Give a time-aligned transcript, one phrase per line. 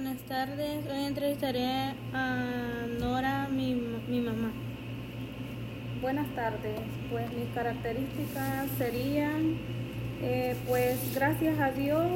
[0.00, 0.86] buenas tardes.
[0.88, 1.66] Hoy entrevistaré
[2.14, 3.74] a Nora, mi,
[4.06, 4.52] mi mamá.
[6.00, 6.78] Buenas tardes.
[7.10, 9.56] Pues mis características serían,
[10.22, 12.06] eh, pues gracias a Dios,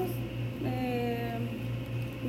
[0.65, 1.33] eh,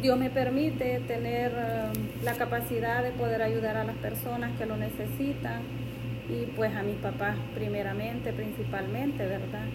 [0.02, 1.92] Dios me permite tener eh,
[2.24, 5.62] la capacidad de poder ayudar a las personas que lo necesitan
[6.30, 9.68] y pues a mis papás primeramente, principalmente, ¿verdad?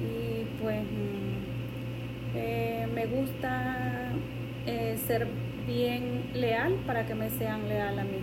[0.00, 1.34] Y pues mm,
[2.94, 4.12] me gusta
[4.66, 5.26] eh, ser
[5.66, 8.18] bien leal para que me sean leal a mí.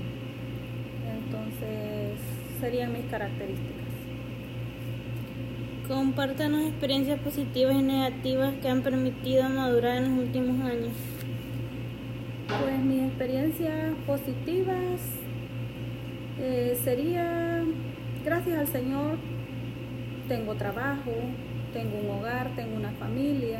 [1.23, 2.19] Entonces,
[2.59, 3.81] serían mis características.
[5.87, 10.93] Compártanos experiencias positivas y negativas que han permitido madurar en los últimos años.
[12.47, 15.01] Pues mis experiencias positivas
[16.39, 17.63] eh, sería,
[18.23, 19.17] gracias al Señor,
[20.27, 21.11] tengo trabajo,
[21.73, 23.59] tengo un hogar, tengo una familia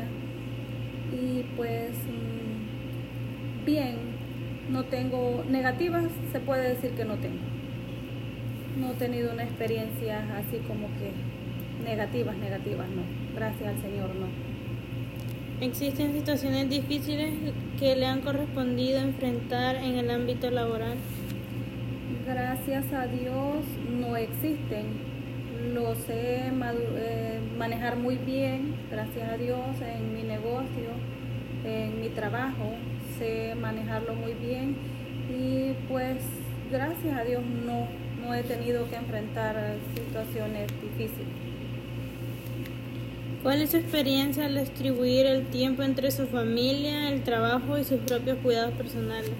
[1.12, 1.90] y pues
[3.64, 3.96] bien,
[4.70, 7.40] no tengo negativas, se puede decir que no tengo.
[8.78, 11.12] No he tenido una experiencia así como que
[11.84, 13.02] negativas, negativas, no.
[13.34, 14.26] Gracias al Señor, no.
[15.60, 17.34] ¿Existen situaciones difíciles
[17.78, 20.96] que le han correspondido enfrentar en el ámbito laboral?
[22.26, 23.64] Gracias a Dios
[24.00, 25.12] no existen.
[25.74, 30.90] Lo sé eh, manejar muy bien, gracias a Dios, en mi negocio,
[31.64, 32.74] en mi trabajo
[33.60, 34.76] manejarlo muy bien
[35.30, 36.18] y pues
[36.70, 37.86] gracias a Dios no,
[38.22, 41.42] no he tenido que enfrentar situaciones difíciles.
[43.42, 47.98] ¿Cuál es su experiencia al distribuir el tiempo entre su familia, el trabajo y sus
[48.00, 49.32] propios cuidados personales?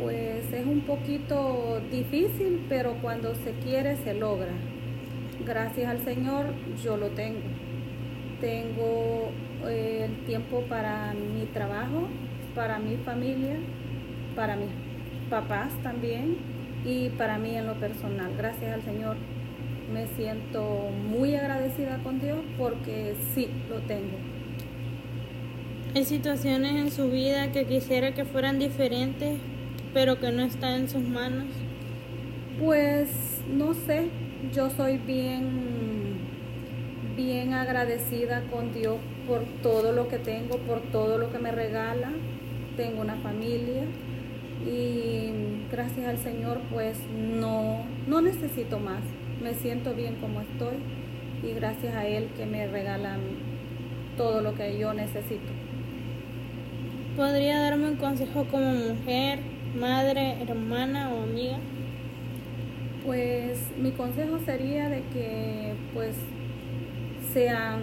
[0.00, 4.52] Pues es un poquito difícil, pero cuando se quiere se logra.
[5.44, 6.46] Gracias al Señor
[6.82, 7.40] yo lo tengo.
[8.44, 9.30] Tengo
[9.66, 12.08] eh, el tiempo para mi trabajo,
[12.54, 13.56] para mi familia,
[14.36, 14.68] para mis
[15.30, 16.36] papás también
[16.84, 18.34] y para mí en lo personal.
[18.36, 19.16] Gracias al Señor
[19.90, 24.18] me siento muy agradecida con Dios porque sí lo tengo.
[25.94, 29.38] ¿Hay situaciones en su vida que quisiera que fueran diferentes,
[29.94, 31.46] pero que no están en sus manos?
[32.62, 33.08] Pues
[33.48, 34.10] no sé,
[34.52, 36.03] yo soy bien
[37.16, 42.10] bien agradecida con Dios por todo lo que tengo, por todo lo que me regala
[42.76, 43.84] tengo una familia
[44.66, 45.30] y
[45.70, 49.02] gracias al Señor pues no, no necesito más.
[49.42, 50.76] Me siento bien como estoy
[51.42, 53.20] y gracias a Él que me regalan
[54.16, 55.52] todo lo que yo necesito.
[57.16, 59.38] ¿Podría darme un consejo como mujer,
[59.78, 61.58] madre, hermana o amiga?
[63.04, 66.16] Pues mi consejo sería de que pues
[67.34, 67.80] sean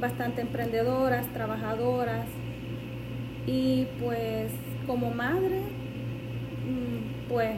[0.00, 2.26] bastante emprendedoras, trabajadoras,
[3.46, 4.50] y pues
[4.86, 5.60] como madre,
[6.64, 7.56] mm, pues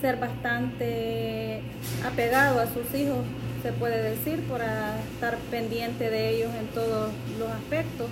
[0.00, 1.60] ser bastante
[2.04, 3.18] apegado a sus hijos,
[3.62, 8.08] se puede decir, por estar pendiente de ellos en todos los aspectos.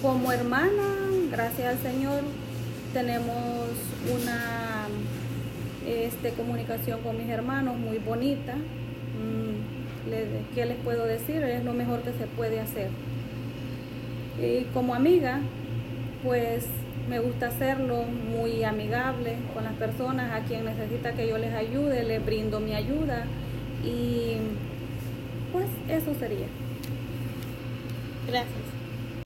[0.00, 0.96] Como hermana,
[1.30, 2.22] gracias al Señor,
[2.92, 3.68] tenemos
[4.12, 4.86] una
[5.86, 8.54] este, comunicación con mis hermanos muy bonita.
[10.54, 11.42] ¿Qué les puedo decir?
[11.42, 12.88] Es lo mejor que se puede hacer.
[14.40, 15.40] Y como amiga,
[16.22, 16.66] pues
[17.08, 22.02] me gusta hacerlo muy amigable con las personas, a quien necesita que yo les ayude,
[22.04, 23.24] les brindo mi ayuda
[23.84, 24.36] y
[25.52, 26.46] pues eso sería.
[28.26, 28.73] Gracias.